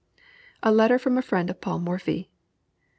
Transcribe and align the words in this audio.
LETTER 0.65 0.97
FROM 0.97 1.19
A 1.19 1.21
FRIEND 1.21 1.51
OF 1.51 1.61
PAUL 1.61 1.77
MORPHY. 1.77 2.31